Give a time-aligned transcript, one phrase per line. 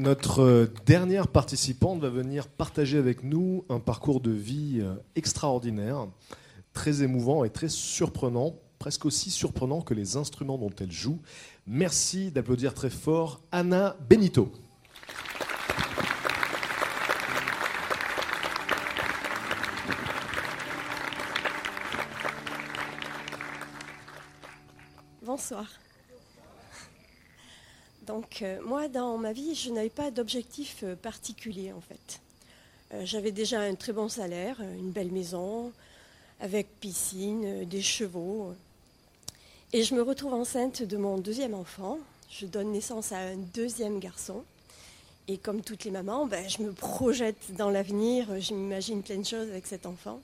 [0.00, 6.06] Notre euh, dernière participante va venir partager avec nous un parcours de vie euh, extraordinaire,
[6.72, 11.20] très émouvant et très surprenant, presque aussi surprenant que les instruments dont elle joue.
[11.66, 14.50] Merci d'applaudir très fort Anna Benito.
[25.20, 25.66] Bonsoir.
[28.10, 32.20] Donc euh, moi, dans ma vie, je n'avais pas d'objectif euh, particulier en fait.
[32.92, 35.70] Euh, J'avais déjà un très bon salaire, une belle maison,
[36.40, 38.52] avec piscine, des chevaux.
[39.72, 42.00] Et je me retrouve enceinte de mon deuxième enfant.
[42.28, 44.42] Je donne naissance à un deuxième garçon.
[45.28, 49.26] Et comme toutes les mamans, ben, je me projette dans l'avenir, je m'imagine plein de
[49.26, 50.18] choses avec cet enfant.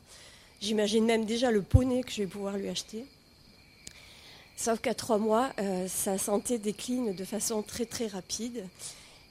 [0.61, 3.07] J'imagine même déjà le poney que je vais pouvoir lui acheter.
[4.59, 8.65] Sauf qu'à trois mois, euh, sa santé décline de façon très très rapide.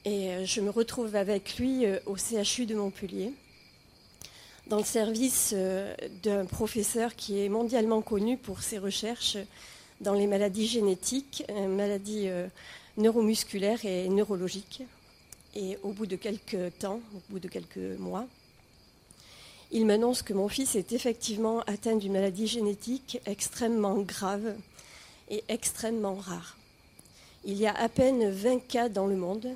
[0.04, 3.32] Et euh, je me retrouve avec lui euh, au CHU de Montpellier,
[4.68, 5.54] dans le service
[6.22, 9.36] d'un professeur qui est mondialement connu pour ses recherches
[10.00, 12.28] dans les maladies génétiques, maladies
[12.96, 14.82] neuromusculaires et neurologiques.
[15.54, 18.26] Et au bout de quelques temps, au bout de quelques mois,
[19.70, 24.56] il m'annonce que mon fils est effectivement atteint d'une maladie génétique extrêmement grave
[25.28, 26.56] est extrêmement rare.
[27.44, 29.48] Il y a à peine 20 cas dans le monde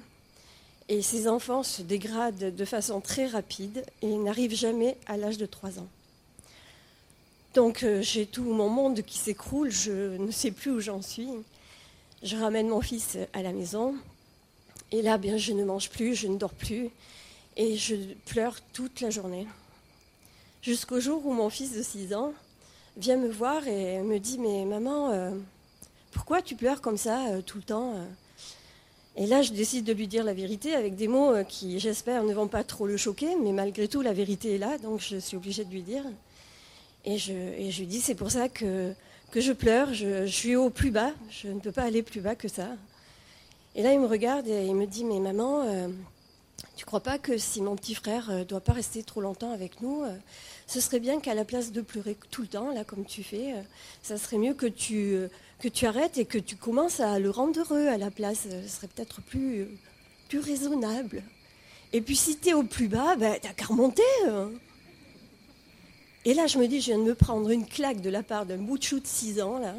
[0.89, 5.47] et ces enfants se dégradent de façon très rapide et n'arrivent jamais à l'âge de
[5.47, 5.89] 3 ans.
[7.55, 11.29] Donc euh, j'ai tout mon monde qui s'écroule, je ne sais plus où j'en suis.
[12.23, 13.95] Je ramène mon fils à la maison
[14.93, 16.91] et là, bien, je ne mange plus, je ne dors plus
[17.57, 17.95] et je
[18.27, 19.47] pleure toute la journée.
[20.63, 22.33] Jusqu'au jour où mon fils de 6 ans
[22.97, 25.31] vient me voir et me dit Mais maman, euh,
[26.13, 28.05] pourquoi tu pleures comme ça euh, tout le temps euh
[29.17, 32.25] Et là, je décide de lui dire la vérité avec des mots euh, qui, j'espère,
[32.25, 35.17] ne vont pas trop le choquer, mais malgré tout, la vérité est là, donc je
[35.17, 36.05] suis obligée de lui dire.
[37.05, 38.93] Et je, lui dis C'est pour ça que,
[39.35, 42.49] je pleure, je, suis au plus bas, je ne peux pas aller plus bas que
[42.49, 42.69] ça.
[43.77, 45.89] Et là, il me regarde et il me dit Mais maman, euh,
[46.77, 49.81] tu crois pas que si mon petit frère ne doit pas rester trop longtemps avec
[49.81, 50.05] nous,
[50.67, 53.55] ce serait bien qu'à la place de pleurer tout le temps, là, comme tu fais,
[54.03, 55.17] ça serait mieux que tu,
[55.61, 58.45] que tu arrêtes et que tu commences à le rendre heureux à la place.
[58.51, 59.69] Euh, Ce serait peut-être plus, euh,
[60.29, 61.23] plus raisonnable.
[61.93, 64.03] Et puis si tu es au plus bas, ben, t'as qu'à remonter.
[64.29, 64.51] hein.
[66.25, 68.45] Et là, je me dis, je viens de me prendre une claque de la part
[68.47, 69.75] d'un bout de chou de 6 ans, là.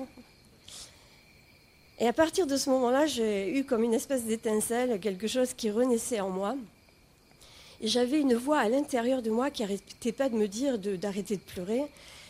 [1.99, 5.69] Et à partir de ce moment-là, j'ai eu comme une espèce d'étincelle, quelque chose qui
[5.69, 6.55] renaissait en moi.
[7.79, 10.95] Et j'avais une voix à l'intérieur de moi qui n'arrêtait pas de me dire de-
[10.95, 11.83] d'arrêter de, pleurer,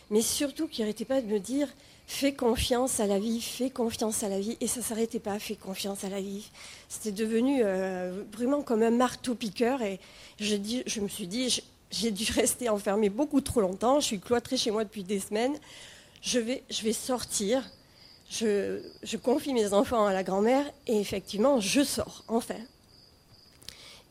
[0.10, 1.70] mais surtout qui n'arrêtait pas de me dire
[2.08, 4.58] fais confiance à la vie, fais confiance à la vie.
[4.62, 6.50] Et ça ne s'arrêtait pas, fais confiance à la vie.
[6.90, 9.82] C'était devenu euh, vraiment comme un marteau-piqueur.
[9.82, 10.00] Et
[10.40, 10.56] je,
[11.00, 14.00] me suis dit, j'ai dû rester enfermée beaucoup trop longtemps.
[14.00, 15.56] Je suis cloîtrée chez moi depuis des semaines.
[16.22, 16.64] Je vais,
[16.94, 17.64] sortir.
[18.30, 22.60] Je, confie mes enfants à la grand-mère et effectivement, je sors, enfin.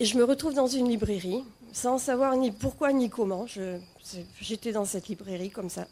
[0.00, 3.46] Et je me retrouve dans une librairie, sans savoir ni pourquoi ni comment.
[4.40, 5.86] J'étais dans cette librairie comme ça.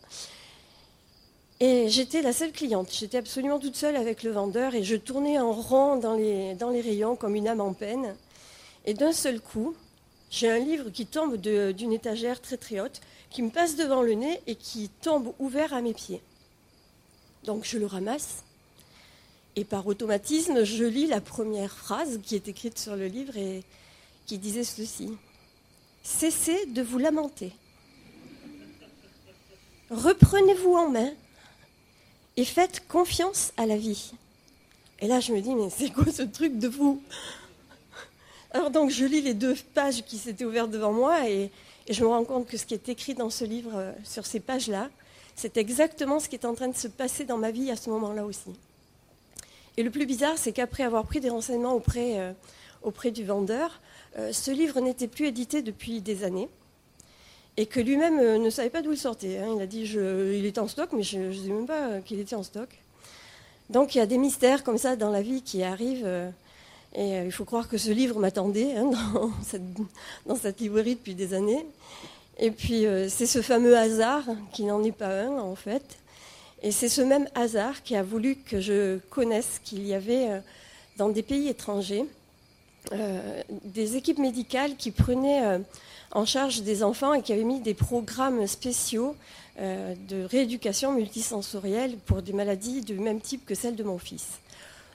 [1.61, 2.89] Et j'étais la seule cliente.
[2.93, 6.71] J'étais absolument toute seule avec le vendeur et je tournais en rond dans les, dans
[6.71, 8.15] les rayons comme une âme en peine.
[8.85, 9.75] Et d'un seul coup,
[10.31, 13.01] j'ai un livre qui tombe d'une étagère très très haute,
[13.31, 16.22] qui me passe devant le nez et qui tombe ouvert à mes pieds.
[17.45, 18.45] Donc je le ramasse
[19.59, 23.65] et par automatisme, je lis la première phrase qui est écrite sur le livre et
[24.25, 25.11] qui disait ceci.
[26.04, 27.53] Cessez de vous lamenter.
[29.91, 31.13] Reprenez-vous en main
[32.39, 34.13] et faites confiance à la vie.
[35.01, 37.03] Et là, je me dis, mais c'est quoi ce truc de fou?
[38.53, 41.51] Alors donc, je lis les deux pages qui s'étaient ouvertes devant moi et,
[41.91, 44.41] je me rends compte que ce qui est écrit dans ce livre, euh, sur ces
[44.41, 44.91] pages-là,
[45.35, 47.89] c'est exactement ce qui est en train de se passer dans ma vie à ce
[47.91, 48.51] moment-là aussi.
[49.79, 52.33] Et le plus bizarre, c'est qu'après avoir pris des renseignements auprès, euh,
[52.83, 53.81] auprès du vendeur,
[54.33, 56.49] ce livre n'était plus édité depuis des années
[57.59, 59.37] et que lui-même ne savait pas d'où il sortait.
[59.37, 59.49] Hein.
[59.57, 62.37] Il a dit il était en stock, mais je ne sais même pas qu'il était
[62.37, 62.69] en stock.
[63.69, 66.09] Donc il y a des mystères comme ça dans la vie qui arrivent.
[66.95, 68.91] Et il faut croire que ce livre m'attendait hein,
[70.27, 71.66] dans, cette, librairie depuis des années.
[72.39, 75.99] Et puis c'est ce fameux hasard, qui n'en est pas un en fait,
[76.63, 80.41] et c'est ce même hasard qui a voulu que je connaisse qu'il y avait euh,
[80.97, 82.04] dans des pays étrangers
[82.93, 85.59] euh, des équipes médicales qui prenaient euh,
[86.13, 89.15] en charge des enfants et qui avaient mis des programmes spéciaux
[89.61, 94.39] de rééducation multisensorielle pour des maladies du même type que celle de mon fils.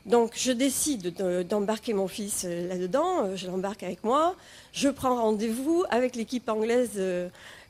[0.05, 1.13] Donc je décide
[1.49, 4.37] d'embarquer mon fils là-dedans, je l'embarque avec moi,
[4.71, 6.97] je prends rendez-vous avec l'équipe anglaise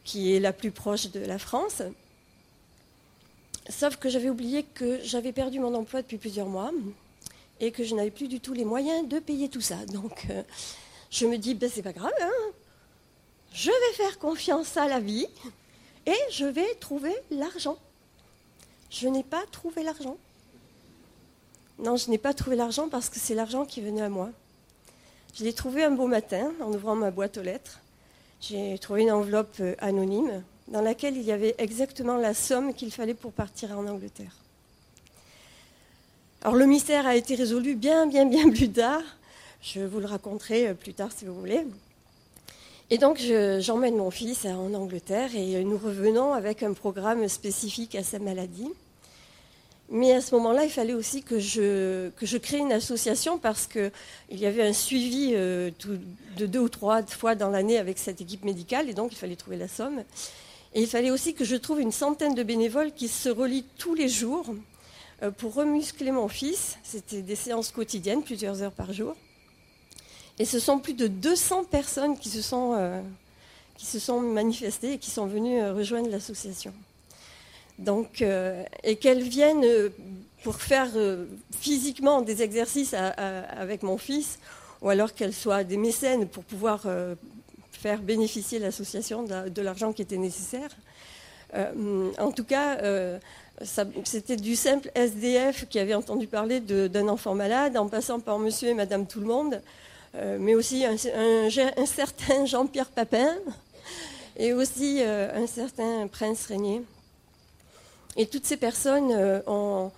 [0.03, 1.81] qui est la plus proche de la France.
[3.69, 6.71] Sauf que j'avais oublié que j'avais perdu mon emploi depuis plusieurs mois
[7.59, 9.77] et que je n'avais plus du tout les moyens de payer tout ça.
[9.87, 10.43] Donc euh,
[11.09, 12.31] je me dis, ben, c'est pas grave, hein.
[13.53, 15.27] je vais faire confiance à la vie
[16.05, 17.77] et je vais trouver l'argent.
[18.89, 20.17] Je n'ai pas trouvé l'argent.
[21.79, 24.29] Non, je n'ai pas trouvé l'argent parce que c'est l'argent qui venait à moi.
[25.33, 27.79] Je l'ai trouvé un beau matin en ouvrant ma boîte aux lettres.
[28.39, 32.91] J'ai trouvé une enveloppe euh, anonyme dans laquelle il y avait exactement la somme qu'il
[32.91, 34.35] fallait pour partir en Angleterre.
[36.45, 39.01] Alors le mystère a été résolu bien, bien, bien plus tard.
[39.61, 41.65] Je vous le raconterai euh, plus tard si vous voulez.
[42.89, 43.17] Et donc
[43.59, 48.67] j'emmène mon fils en Angleterre et nous revenons avec un programme spécifique à sa maladie.
[49.89, 53.65] Mais à ce moment-là, il fallait aussi que je, que je crée une association parce
[53.65, 53.91] qu'il
[54.31, 55.71] y avait un suivi euh,
[56.35, 59.37] de deux ou trois fois dans l'année avec cette équipe médicale et donc il fallait
[59.37, 60.03] trouver la somme.
[60.73, 63.95] Et il fallait aussi que je trouve une centaine de bénévoles qui se relient tous
[63.95, 64.72] les jours euh,
[65.31, 66.77] pour remuscler mon fils.
[66.83, 69.15] C'était des séances quotidiennes, plusieurs heures par jour.
[70.39, 73.01] Et ce sont plus de 200 personnes qui se sont, euh,
[73.77, 76.73] qui se sont manifestées et qui sont venues euh, rejoindre l'association.
[77.79, 78.23] Donc,
[78.83, 79.65] et qu'elles viennent
[80.43, 80.91] pour faire
[81.59, 84.37] physiquement des exercices avec mon fils,
[84.83, 86.85] ou alors qu'elles soient des mécènes pour pouvoir
[87.83, 90.69] faire bénéficier l'association de, l'argent qui était nécessaire.
[91.55, 93.19] Euh, en tout cas, euh,
[94.03, 98.69] c'était du simple SDF qui avait entendu parler d'un enfant malade, en passant par monsieur
[98.69, 99.61] et madame tout le monde,
[100.15, 100.97] euh, mais aussi un,
[101.85, 103.35] certain Jean-Pierre Papin
[104.35, 106.81] et aussi un certain Prince Régnier.
[108.17, 109.11] Et toutes ces personnes
[109.45, 109.91] ont,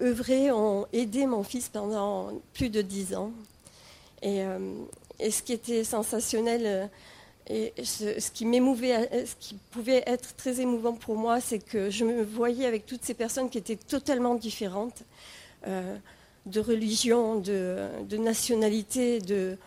[0.00, 3.32] œuvré, ont aidé mon fils pendant plus de dix ans.
[4.22, 4.44] Et
[5.30, 6.88] ce qui était sensationnel
[7.52, 12.04] et ce, qui m'émouvait, ce qui pouvait être très émouvant pour moi, c'est que je
[12.04, 15.02] me voyais avec toutes ces personnes qui étaient totalement différentes,
[15.66, 15.96] euh,
[16.46, 19.58] de religion, de, nationalité, de,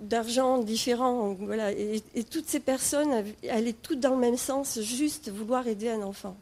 [0.00, 1.36] d'argent différent.
[1.38, 1.72] Voilà.
[1.72, 6.36] Et, toutes ces personnes allaient toutes dans le même sens, juste vouloir aider un enfant.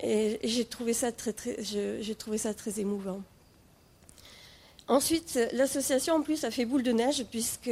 [0.00, 3.22] Et, j'ai trouvé ça très, j'ai trouvé ça très émouvant.
[4.86, 7.70] Ensuite, l'association en plus a fait boule de neige puisque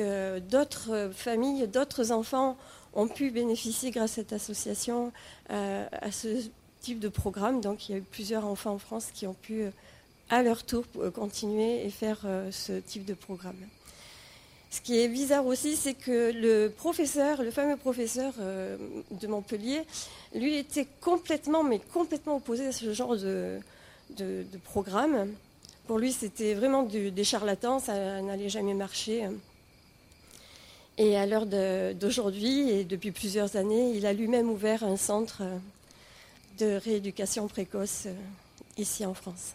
[0.48, 2.56] d'autres familles, d'autres enfants
[2.94, 5.12] ont pu bénéficier grâce à cette association
[5.50, 6.28] euh, à ce
[6.80, 7.60] type de programme.
[7.60, 9.64] Donc il y a eu plusieurs enfants en France qui ont pu
[10.30, 13.56] à leur tour continuer et faire euh, ce type de programme.
[14.70, 18.78] Ce qui est bizarre aussi, c'est que le professeur, le fameux professeur euh,
[19.10, 19.82] de Montpellier,
[20.34, 23.60] lui était complètement, mais complètement opposé à ce genre de
[24.64, 25.28] programme.
[25.92, 29.28] Pour lui, c'était vraiment des charlatans, ça n'allait jamais marcher.
[30.96, 35.42] Et à l'heure d'aujourd'hui, et depuis plusieurs années, il a lui-même ouvert un centre
[36.58, 38.14] de rééducation précoce euh,
[38.78, 39.52] ici en France.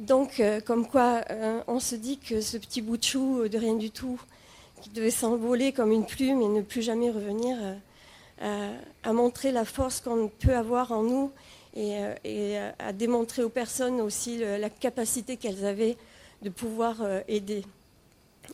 [0.00, 3.58] Donc, euh, comme quoi, euh, on se dit que ce petit bout de chou de
[3.58, 4.20] rien du tout,
[4.82, 7.56] qui devait s'envoler comme une plume et ne plus jamais revenir,
[8.40, 11.30] a montré la force qu'on peut avoir en nous
[11.74, 15.96] et, euh, euh, à démontrer aux personnes aussi la capacité qu'elles avaient
[16.42, 17.64] de pouvoir euh, aider.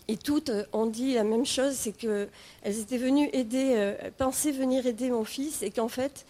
[0.07, 2.29] Et toutes ont dit la même chose, c'est qu'elles
[2.63, 6.27] étaient venues aider, pensaient venir aider mon fils, et qu'en fait,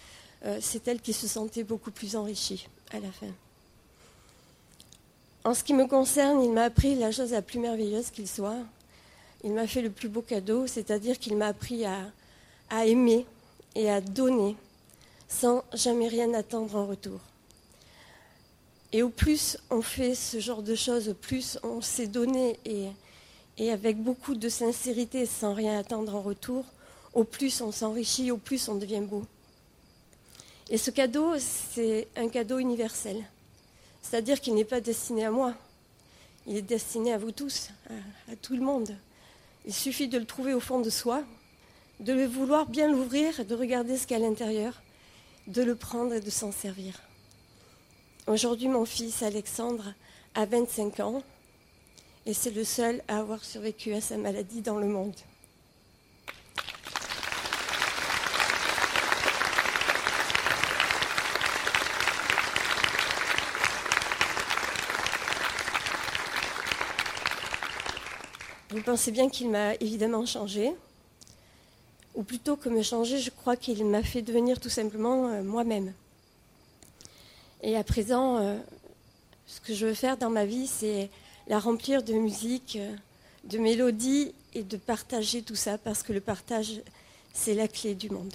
[0.61, 3.27] c'est elles qui se sentaient beaucoup plus enrichies à la fin.
[5.45, 8.59] En ce qui me concerne, il m'a appris la chose la plus merveilleuse qu'il soit.
[9.43, 13.27] Il m'a fait le plus beau cadeau, c'est-à-dire qu'il m'a appris à aimer
[13.75, 14.57] et à donner
[15.29, 17.21] sans jamais rien attendre en retour.
[18.93, 23.71] Et au plus on fait ce genre de choses, au plus on s'est donné et,
[23.71, 26.65] avec beaucoup de sincérité sans rien attendre en retour,
[27.13, 29.25] au plus on s'enrichit, au plus on devient beau.
[30.71, 33.25] Et ce cadeau, c'est un cadeau universel.
[34.03, 35.55] C'est-à-dire qu'il n'est pas destiné à moi.
[36.47, 37.71] Il est destiné à vous tous,
[38.31, 38.95] à, tout le monde.
[39.67, 41.23] Il suffit de le trouver au fond de soi,
[42.01, 44.81] de le vouloir bien l'ouvrir, de regarder ce qu'il y a à l'intérieur,
[45.49, 47.01] de le prendre et de s'en servir.
[48.27, 49.95] Aujourd'hui, mon fils Alexandre
[50.35, 51.23] a 25 ans
[52.27, 55.17] et c'est le seul à avoir survécu à sa maladie dans le monde.
[68.71, 70.75] Vous pensez bien qu'il m'a évidemment changé,
[72.19, 75.93] ou plutôt que me changer, je crois qu'il m'a fait devenir tout simplement euh, moi-même.
[77.63, 78.59] Et à présent, euh,
[79.47, 81.11] ce que je veux faire dans ma vie, c'est
[81.47, 82.93] la remplir de musique, euh,
[83.45, 86.83] de mélodies et de partager tout ça, parce que le partage,
[87.33, 88.35] c'est la clé du monde.